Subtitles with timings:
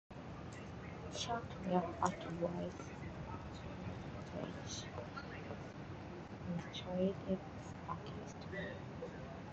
[1.15, 2.89] Shortly afterwards
[4.25, 5.19] Schwarzenbach
[6.49, 7.15] enlisted
[7.87, 8.65] ex-Against Me!